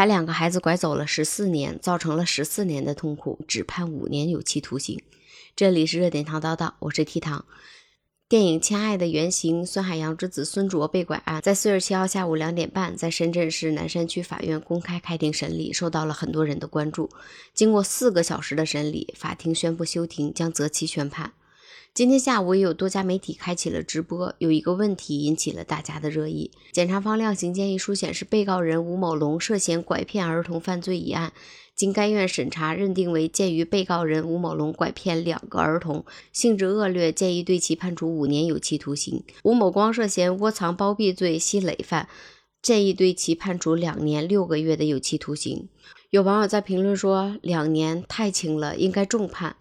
[0.00, 4.98] 把两个孩子拐走了十四年，造成了十四年的痛苦，只判五年有期徒刑。
[5.54, 7.44] 这里是热点糖叨叨，我是 T 糖。
[8.26, 17.10] 电影《亲爱的》原型孙海洋之子孙卓被拐案，在四月七号下午两点半，在深圳市南山区法院公开开庭审理，受到了很多人的关注。
[17.52, 21.34] 经过四个小时的审理，法庭宣布休庭，将择期宣判。
[21.92, 26.52] 今天下午也有多家媒体开启了直播，有一个问题引起了大家的热议。
[26.70, 31.32] 检察方量刑建议书显示，被告人吴某龙涉嫌拐骗儿童犯罪一案，
[31.74, 39.24] 经该院审查认定为，鉴于被告人吴某龙拐骗两个儿童，性质恶劣，建议对其判处五年有期徒刑。
[39.42, 42.08] 吴某光涉嫌窝藏包庇罪系累犯，
[42.62, 45.68] 建议对其判处两年六个月的有期徒刑。
[46.10, 49.56] 有网友在评论说，两年太轻了，应该重判。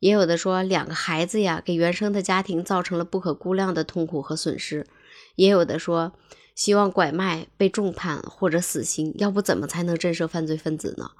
[0.00, 4.86] 也有的说，两个孩子呀，给原生的家庭造成了不可估量的痛苦和损失。
[5.34, 6.12] 也有的说，
[6.54, 11.10] 希望拐卖被重判或者死刑，要不怎么才能震慑犯罪分子呢？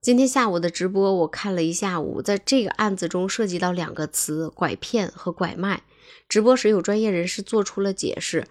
[0.00, 5.84] 今天下午的直播，我看了一下午，在这个案子中涉及到两个词：拐骗和拐卖。
[6.28, 8.46] 直播时有专业人士做出了解释。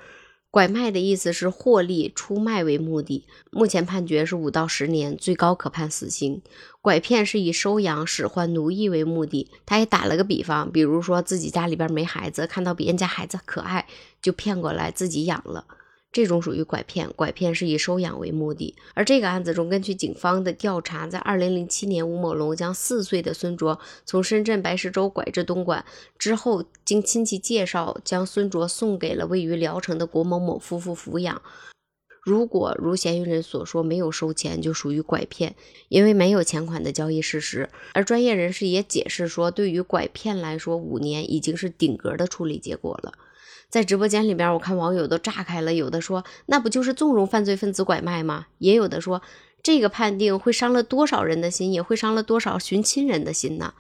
[0.52, 6.41] 拐卖的意思是获利出卖为目的，目前判决是五到十年，最高可判死刑。
[6.81, 9.49] 拐骗是以收养、使唤、奴役为目的。
[9.66, 13.88] 他也打了个比方，比如说自己家里边没孩子，看到别人家孩子可爱，
[14.22, 15.66] 就骗过来自己养了。
[16.11, 18.75] 这种属于拐骗，拐骗是以收养为目的。
[18.93, 25.85] 而这个案子中，根据警方的调查，在二零零七年，吴某龙将四岁的孙卓从深圳白石洲拐至东莞
[26.19, 31.41] 之后，经亲戚介绍，将孙卓送给了位于聊城的郭某某夫妇抚养。
[32.23, 35.55] 如果如嫌疑人所说没有收钱，就属于拐骗，
[35.87, 37.69] 因为没有钱款的交易事实。
[37.93, 43.13] 而专业人士也解释说，对于拐骗来说，五年已经是顶格的处理结果了。
[43.72, 48.47] 在直播间里边，我看网友都炸开了，有的说那不就是纵容犯罪分子拐卖吗？
[48.58, 49.22] 也有的说
[49.63, 53.73] 这个判定会伤了多少人的心，也会伤了多少寻亲人的心呢？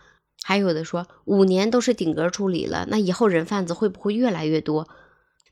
[0.43, 4.87] 还有的说五年都是顶格处理了，那以后人贩子会不会越来越多？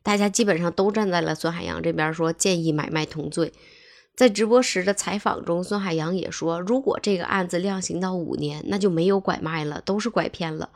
[0.02, 3.52] 大家基本上都站在了孙海洋这边，说建议买卖同罪。
[4.16, 10.70] 在直播时的采访中，孙海洋也说，如果这个案子量刑到五年，那就没有拐卖了，都是拐骗了。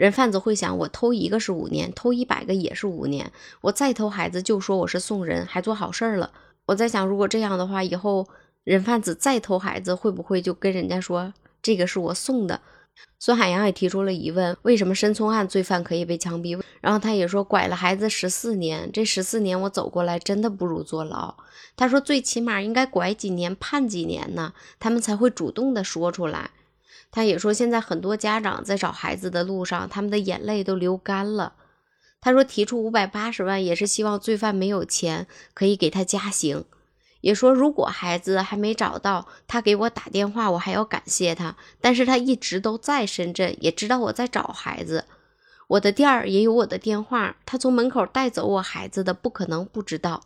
[0.00, 3.30] 人贩子会想，我偷一个是五年，偷一百个也是五年。
[3.60, 6.32] 我再偷孩子，就说我是送人，还做好事儿了。
[6.64, 8.26] 我在想，如果这样的话，以后
[8.64, 12.62] 人贩子再偷孩子，会不会就跟人家说这个是我送的？
[13.18, 16.58] 孙海洋也提出了疑问：为什么申聪案罪犯可以被枪毙？
[16.80, 21.34] 然后他也说，拐了孩子十四年，这十四年我走过来，真的不如坐牢。
[21.76, 24.54] 他说，最起码应该拐几年，判几年呢？
[24.78, 26.52] 他们才会主动的说出来。
[27.10, 31.54] 他也说，现在很多家长在找孩子的路上，他们的眼泪都流干了。
[32.20, 36.64] 他说，提出五百八十万也是希望罪犯没有钱可以给他加刑。
[37.22, 41.56] 也说，如果孩子还没找到，他给我打电话，我还要感谢他。
[41.80, 45.04] 但是他一直都在深圳，也知道我在找孩子，
[45.68, 47.36] 我的店儿也有我的电话。
[47.44, 50.22] 他从门口带走我孩子的，不可能不知道。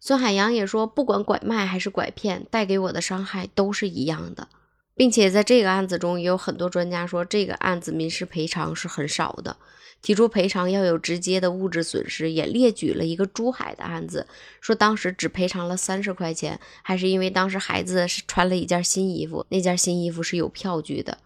[0.00, 4.48] 孙海洋也说，不管拐卖还是拐骗，带给我的伤害都是一样的。
[4.94, 9.56] 并且在这个案子中，也有很多专家说，这个案子民事赔偿是很少的，
[10.02, 14.26] 提出赔偿要有直接的物质损失，也列举了一个珠海的案子，
[14.60, 21.18] 说当时只赔偿了三十块钱，还是因为当时孩子是穿了一件新衣服，那件新衣服是有票据的。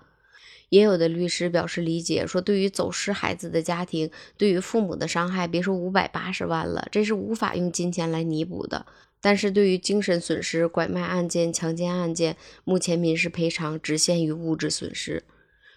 [0.69, 8.85] 也有的律师表示理解，说对于走失孩子的家庭，对于父母的伤害，别说五百八十万了，这是无法用金钱来弥补的。
[9.21, 15.25] 但是对于精神损失、拐卖案件、强奸案件，目前民事赔偿只限于物质损失。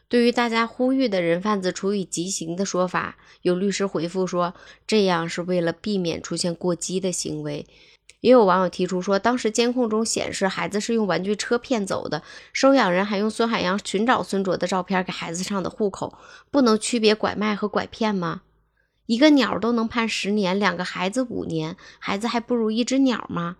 [0.07, 4.55] 对于大家呼吁的人贩子处以极刑的说法，有律师回复说，
[4.87, 7.67] 这样是为了避免出现过激的行为。
[8.21, 16.17] 也有网友提出说，当时监控中显示孩子是用玩具车骗走的，收养人还用孙海洋寻找孙卓的照片给孩子上的户口，
[16.51, 18.41] 不能区别拐卖和拐骗吗？
[19.09, 23.55] 一个鸟都能判十年，两个孩子五年，孩子还不如一只鸟吗？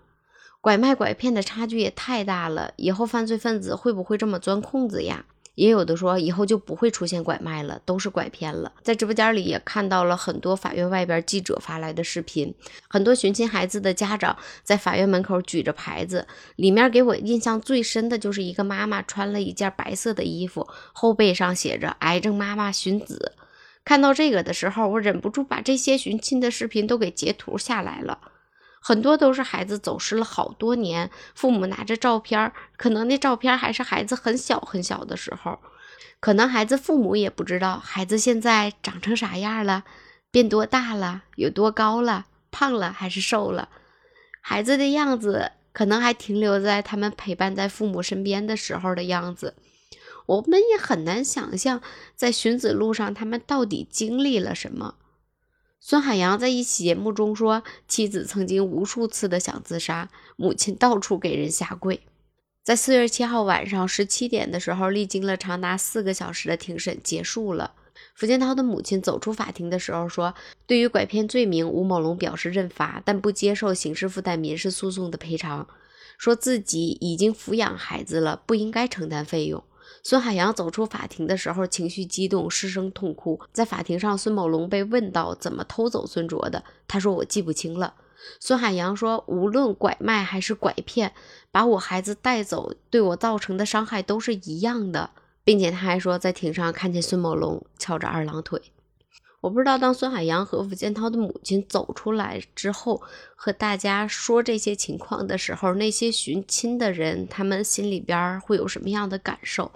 [0.62, 5.26] 拐卖拐骗的差距也太大了，以后犯罪分子会不会这么钻空子呀？
[5.56, 8.72] 也有的说以后就不会出现拐卖了，都是拐骗了。
[8.84, 12.54] 在直播间里也看到了很多法院外边记者发来的视频，
[12.88, 16.28] 很多寻亲孩子的家长在法院门口举着牌子，
[16.58, 23.34] 里面给我印象最深的就是一个妈妈穿了一件白色的衣服，后背上写着“癌症妈妈寻子”。
[23.90, 28.20] 看到这个的时候，我忍不住把这些寻亲的视频都给截图下来了。
[28.80, 35.58] 很多都是孩子走失了好多年，父母拿着照片，可能那照片还是孩子很小很小的时候，
[36.20, 39.86] 可能孩子父母也不知道孩子现在长成啥样了，
[40.30, 43.70] 变多大了，有多高了，胖了还是瘦了，
[44.40, 45.54] 孩子的样子。
[45.72, 49.56] 可能还停留在他们陪伴在父母身边的时候的样子。
[50.30, 51.82] 我们也很难想象，
[52.16, 54.94] 在寻子路上他们到底经历了什么。
[55.80, 62.02] 孙海洋在一期节目中说，妻子曾经无数次的想自杀，母亲到处给人下跪。
[62.62, 67.74] 在四月七号晚上十七点的时候，历经了长达四个小时的庭审结束了。
[68.14, 70.36] 福建涛的母亲走出法庭的时候说
[70.68, 75.68] ：“对于拐骗罪名，吴某龙表示认罚，但不接受刑事附带民事诉讼的赔偿，
[76.20, 79.64] 说自己已经抚养孩子了，不应该承担费用。”
[80.04, 83.40] 孙海洋走出法庭的时候，情绪激动，失声痛哭。
[83.52, 87.94] 在法庭上，孙某龙被问到怎么偷走孙卓的，他说：“我记不清了。”
[88.40, 91.14] 孙海洋说：“无论拐卖还是拐骗，
[91.52, 95.12] 把我孩子带走，对我造成的伤害都是一样的。”
[95.44, 98.62] 并且他还说，在庭上看见孙某龙翘着二郎腿。
[99.42, 103.02] 我不知道，当孙海洋和吴建涛的母亲走出来之后，
[103.36, 109.72] 和大家说这些情况的时候，那些寻亲的人他们心里边会有什么样的感受？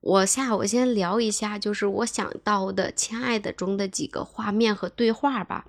[0.00, 5.66] 我下我先聊一下，就是我想到的《亲爱的》中的几个画面和对话吧。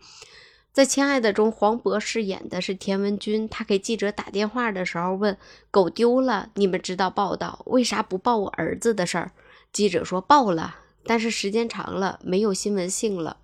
[0.72, 5.38] 在《亲爱的》中，黄渤饰演的是田文军，他给记者打电话的时候问
[5.70, 9.34] ：“狗丢了，你们知道报道，为啥不报我儿子的事儿？”
[9.74, 13.36] 记者说：“报了，但是时间长了，没有新闻性了。”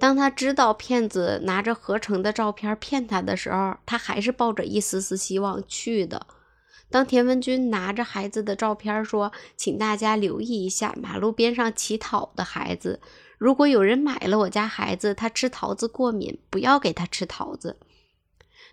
[0.00, 6.26] 当他知道骗子拿着合成的照片骗他的时候，他还是抱着一丝丝希望去的。
[6.90, 13.00] 当田文军拿着孩子的照片说：“请大家留意一下马路边上乞讨的孩子。”
[13.38, 17.76] 如果有人买了我家孩子，他吃桃子过敏，不要给他吃桃子。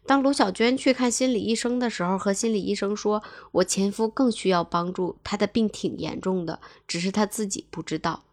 [0.07, 3.21] 当卢小娟去看心理医生的时候，和心理医生说
[3.53, 8.23] ：“我前夫更需要帮助，他的病挺严重的，只是他自己不知道。”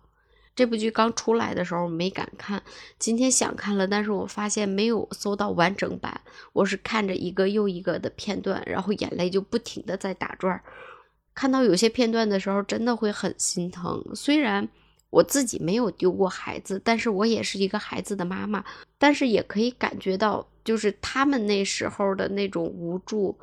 [0.55, 2.63] 这部剧刚出来的时候没敢看，
[2.99, 6.21] 今天想看了，但是我发现没有搜到完整版，
[6.53, 10.63] 我是看着一个又一个的片段，然后眼泪就不停的在打转。
[11.35, 14.69] 看到有些片段的时候，真的会很心疼，虽然。
[15.13, 18.65] 我自己没有丢过孩子，但是我也是一个孩子的妈妈，
[18.97, 23.39] 但是也可以感觉到，就是他们那时候的那种无助，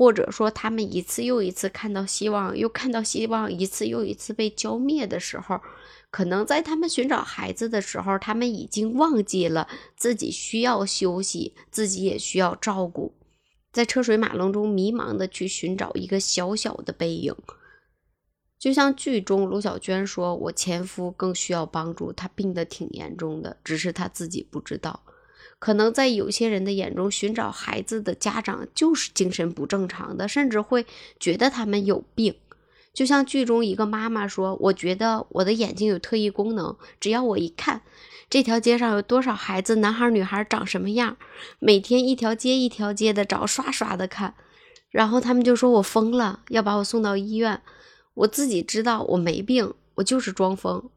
[0.00, 5.60] 或者说他们一次又一次看到希望，又看到希望，一次又一次被浇灭的时候，
[6.10, 13.12] 可能在他们寻找孩子的时候，他们已经忘记了自己需要休息，自己也需要照顾，
[13.74, 17.36] 在车水马龙中迷茫的去寻找一个小小的背影。
[18.58, 25.02] 就像剧中卢小娟说：“我前夫更需要帮助，他病得挺严重的，只是他自己不知道。
[25.60, 30.84] 可能在有些人的眼中，寻找孩子的家长就是精神不正常的，甚至会
[31.20, 32.34] 觉得他们有病。
[32.92, 37.82] 就像剧中一个妈妈说：‘我觉得我的眼睛有特异功能，只要我一看
[38.28, 41.16] 这条街上有多少孩子，男孩女孩长什么样，
[41.60, 44.34] 每天一条街一条街的找，刷刷的看，
[44.90, 47.60] 然后他们就说我疯了，要把我送到医院。’”
[48.14, 50.90] 我自己知道我没病，我就是装疯。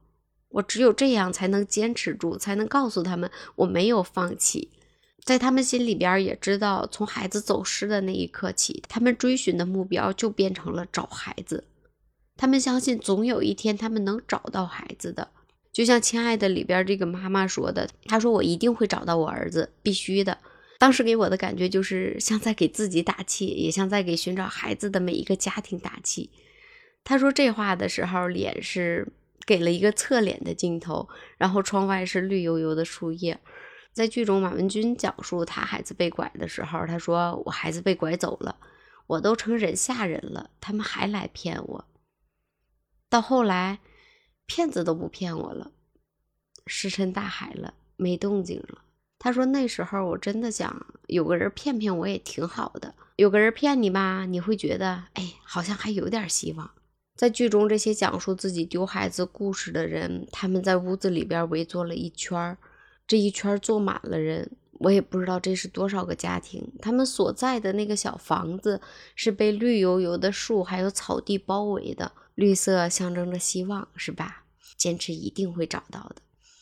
[0.54, 4.70] 我只有这样才能坚持住，才能告诉他们我没有放弃。
[5.24, 11.66] 在他们心里边也知道，从孩子走失的那一刻起，他们追寻的目标就变成了找孩子。
[12.36, 15.30] 他们相信总有一天他们能找到孩子的。
[15.72, 20.38] 就像《亲爱的》里边这个妈妈说的：“她说我一定会找到我儿子，必须的。”
[20.78, 26.30] 当时给我的感觉就是像在给自己打气，也像在给寻找孩子的每一个家庭打气。
[27.04, 29.08] 他说这话的时候，脸是
[29.46, 33.40] 给了一个侧脸的镜头，然后窗外是绿油油的树叶。
[33.92, 38.58] 在剧中，马文君讲述他孩子被拐的时候，他说：“我孩子被拐走了，
[39.06, 41.86] 我都成人下人了，他们还来骗我。
[43.10, 43.80] 到后来，
[44.48, 45.72] 骗子都不骗我了，
[46.66, 48.82] 石沉大海了，没动静了。”
[49.20, 56.72] 他说：“那时候我真的想有个人骗骗我也挺好的，有个人骗你吧，你会觉得哎，好像还有点希望。”
[57.15, 62.58] 在剧中，这些讲述自己丢孩子故事的人，他们在屋子里边围坐了一圈儿，
[63.08, 66.67] 这一圈坐满了人，我也不知道这是多少个家庭。
[66.82, 68.82] 他们所在的那个小房子
[69.15, 74.46] 是被绿油油的树还有草地包围的，绿色象征着希望，是吧？
[74.75, 76.15] 坚持一定会找到的。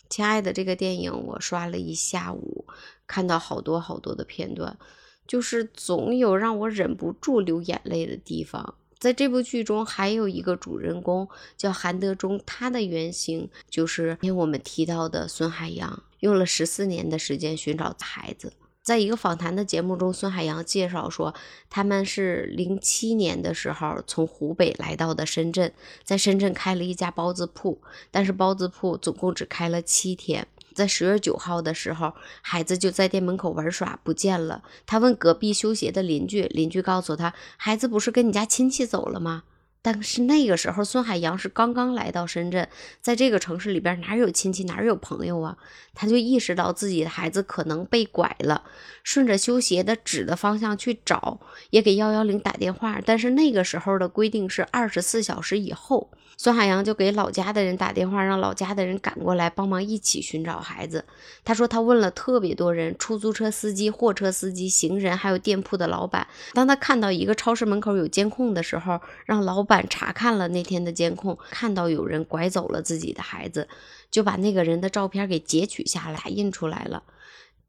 [0.10, 2.65] 亲爱的，这个电影我刷了一下午，
[3.08, 4.77] 看到好多好多的片段，
[5.25, 8.75] 就是总有让我忍不住流眼泪的地方。
[9.01, 11.27] 在这部剧中，还有一个主人公
[11.58, 18.53] 叫韩德忠，他的原型就是我们提到的孙海洋，用了十四年的时间寻找孩子。
[18.84, 21.34] 在一个访谈的节目中，孙海洋介绍说，
[21.67, 27.81] 他们是零七年的时候从湖北来到的深圳，在深圳开了一家包子铺，
[28.12, 30.48] 但是包子铺总共只开了七天。
[30.74, 34.63] 在十月九号的时候，孩子就在店门口玩耍不见了。
[34.86, 39.44] 他问隔壁修鞋的邻居，邻居告诉他，孩子不是跟你家亲戚走了吗？
[39.82, 42.68] 但是那个时候，孙海洋是刚刚来到深圳，
[43.02, 45.58] 在这个城市里边哪有亲戚，哪有朋友啊？
[45.94, 48.64] 他就意识到自己的孩子可能被拐了，
[49.04, 51.40] 顺着修鞋的指的方向去找，
[51.72, 53.02] 也给幺幺零打电话。
[53.06, 56.12] 但是那个时候的规定是二十四小时以后。
[56.38, 61.06] 孙海洋就给老家的人打电话，让老家的人赶过来帮忙一起寻找孩子。
[61.44, 66.26] 他说他问了特别多人，出租车司机、货车司机、行人，还有店铺的老板。
[66.54, 73.70] 当他看到一个超市门口有监控的时候，让老板板查看了那天的监控，看到有人拐走了自己的孩子，
[74.12, 77.04] 就把那个人的照片给截取下来印出来了。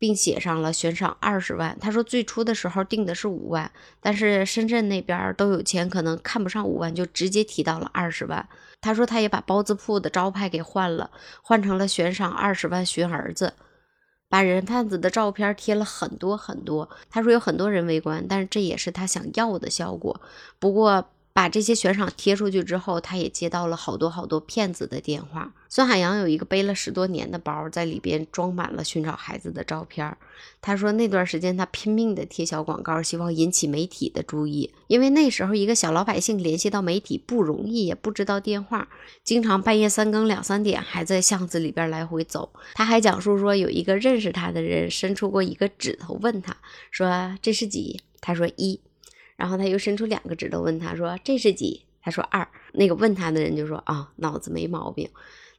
[0.03, 1.79] 并写上了悬赏二十万。
[1.81, 8.49] 他说最初的时候定的是五万，但是深圳那边都有钱，可能看不上五万，就直接提到了二十万。
[8.81, 13.55] 他说他也把包子铺的招牌给换了，换成了悬赏二十万寻儿子，
[14.29, 16.91] 把人贩子的照片贴了很多很多。
[17.09, 20.21] 他说有很多人围观，但是这也是他想要的效果。
[20.59, 21.12] 不过。
[21.33, 25.53] 把这些悬赏贴出去之后，他也接到了好多好多骗子的电话。
[25.69, 30.15] 孙海洋有一个背了十多年的包，在里边装满了寻找孩子的照片。
[30.61, 38.87] 他说那段时间他拼命的贴小广告，希望引起媒体的注意，因为那时候一个小老百姓联系到媒体不容易，也不知道电话，
[39.25, 42.53] 经常半夜三更两三点还在巷子里边来回走。
[42.75, 46.55] 他还讲述说有一个认识他的人伸出过一个指头问他
[46.91, 48.03] 说这是几？
[48.21, 48.79] 他说一。
[49.37, 55.09] 然后他又伸出两个指头问他说：“这是几？”他说：“二。”那个问他的人就说：“啊，脑子没毛病。”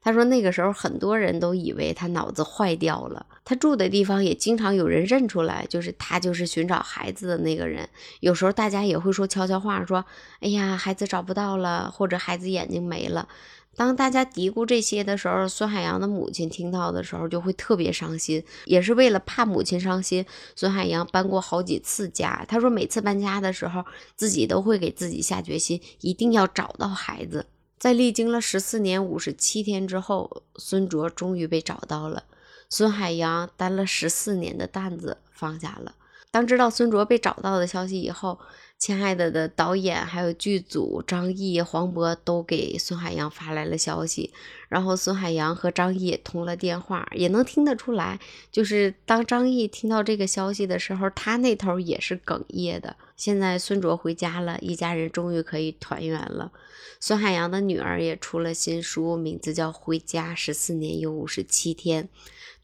[0.01, 3.25] 他说那个时候很多人都以为他脑子坏掉了。
[3.45, 7.87] 他住的地方也经常有人认出来，就是他就是寻找孩子的那个人。
[8.19, 10.03] 有时候大家也会说悄悄话，说
[10.41, 13.27] ：“哎呀，孩子找不到了，或者孩子眼睛没了。”
[13.75, 18.43] 当大家嘀咕这些的时候，孙海洋的母亲听到的时候就会特别伤心。
[18.65, 20.25] 也是为了怕母亲伤心，
[20.55, 22.45] 孙海洋搬过好几次家。
[22.47, 23.83] 他说，每次搬家的时候，
[24.15, 27.45] 自己都会给自己下决心，一定要找到孩子。
[27.79, 32.23] 在历经了十四年五十七天之后，孙卓终于被找到了。
[32.69, 35.95] 孙海洋担了十四年的担子放下了。
[36.31, 38.39] 当知道孙卓被找到的消息以后，
[38.83, 44.33] 亲爱的的导演还有剧组张译、黄渤都给孙海洋发来了消息，
[44.67, 48.19] 然后孙海洋和张译通了电话，也能听得出来，
[48.51, 52.97] 就是当张译听到这个消息的时候，他那头也是哽咽的。
[53.15, 56.51] 现在孙卓回家了，一家人终于可以团圆了。
[56.99, 62.03] 孙海洋的女儿也出了新书，名字叫《回家十四年又五十七天》，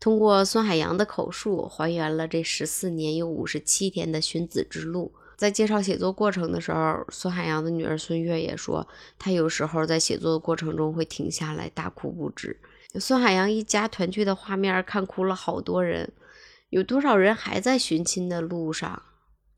[0.01, 5.13] 通过孙海洋的口述，还原了这十四年又五十七天的寻子之路。
[5.39, 8.86] 在介绍写作过程的时候，孙海洋的女儿孙悦也说，
[9.17, 12.60] 她有时候在写作的过程中会停下来大哭不止。
[12.96, 16.12] 孙海洋一家团聚的画面看哭了好多人。
[16.72, 19.01] 有多少人还在寻亲的路上？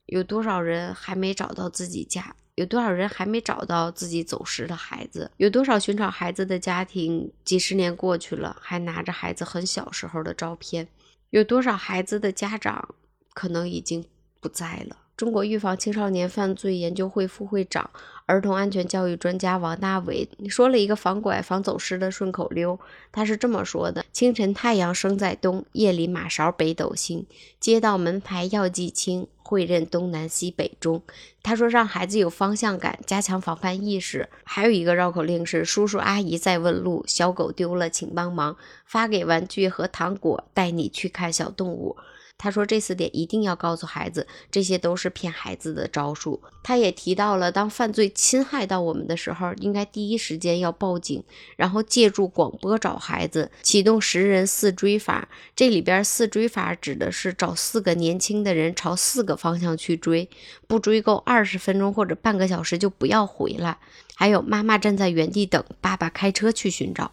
[0.06, 2.36] 有多少人还没找到自己家？
[2.54, 5.32] 有多少人还没找到自己走失的孩子？
[5.38, 10.88] 有多少寻找孩子的家庭几十年过去了，还拿着孩子很小时候的照片？
[11.32, 12.94] 有多少孩子的家长
[13.34, 14.06] 可能已经
[14.40, 14.98] 不在了？
[15.22, 17.88] 中国预防青少年犯罪研究会副会长、
[18.26, 22.80] 儿童安全教育专家王大伟说了一个防拐、防走失的顺口溜。
[23.12, 27.24] 他是这么说的：清晨太阳升在东，夜里马勺北斗星。
[27.60, 31.04] 街道门牌要记清，会认东南西北中。
[31.44, 34.28] 他说让孩子有方向感，加强防范意识。
[34.44, 41.96] 还有一个绕口令是：叔叔阿姨在问路，小狗丢了请帮忙，发给玩具和糖果，带你去看小动物。
[42.42, 46.42] 他说这四点一定要告诉孩子，这些都是骗孩子的招数。
[46.64, 51.24] 他也提到了，当犯罪侵害到我们的时候，应该第一时间要报警，
[51.56, 55.30] 然后借助广播找孩子，启动十人四追法。
[55.56, 60.28] 这里边四追法指的是找四个年轻的人朝四个方向去追，
[60.66, 63.78] 不追够二十分钟或者半个小时就不要回来。
[64.16, 67.12] 还有妈妈站在原地等，爸爸开车去寻找。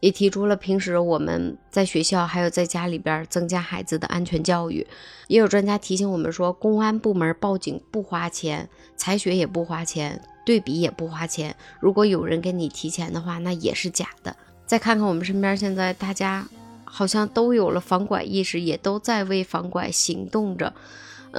[0.00, 4.86] 也提出了平时我们在学校还有在家里边增加孩子的安全教育。
[5.26, 11.54] 也有专家提醒我们说，公安部门报警不花钱，采血也不花钱，对比也不花钱。
[11.80, 14.34] 如果有人给你提钱的话，那也是假的。
[14.66, 16.46] 再看看我们身边，现在大家
[16.84, 20.72] 好像都有了防拐意识，也都在为防拐行动着。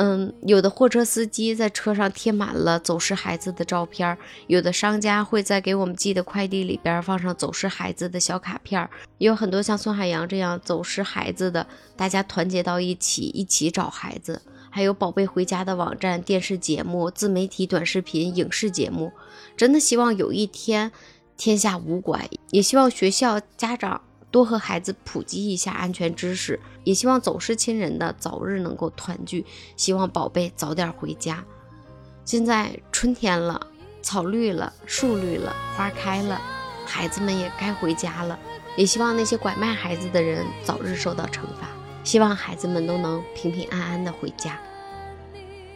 [0.01, 14.41] 嗯，有的货车司机在车上贴满了走失孩子的照片，有的商家会在给我们寄的快递里边放上走失孩子的小卡片，也有很多像孙海洋这样走失孩子的，大家团结到一起，一起找孩子。
[14.69, 19.11] 还有宝贝回家的网站、电视节目、自媒体短视频、影视节目，
[19.57, 20.93] 真的希望有一天
[21.35, 23.99] 天下无拐，也希望学校家长。
[24.31, 29.45] 多和孩子普及一下安全知识，也希望走失亲人的早日能够团聚，
[29.75, 31.43] 希望宝贝早点回家。
[32.25, 33.67] 现在春天了，
[34.01, 36.39] 草绿了，树绿了，花开了，
[36.85, 38.37] 孩子们也该回家了。
[38.77, 41.67] 也希望那些拐卖孩子的人早日受到惩罚，
[42.03, 44.59] 希望孩子们都能平平安安的回家。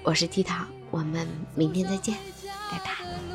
[0.03, 2.15] 我是 T 糖，我们明天再见，
[2.71, 3.32] 拜拜。